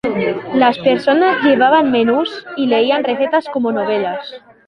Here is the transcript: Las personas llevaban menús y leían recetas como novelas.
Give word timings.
Las 0.55 0.79
personas 0.79 1.43
llevaban 1.43 1.91
menús 1.91 2.43
y 2.57 2.65
leían 2.65 3.03
recetas 3.03 3.45
como 3.53 3.71
novelas. 3.71 4.33